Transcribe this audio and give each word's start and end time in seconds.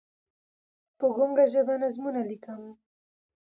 په 0.97 1.05
ګونګه 1.15 1.45
ژبه 1.53 1.75
نظمونه 1.83 2.21
لیکم 2.29 2.61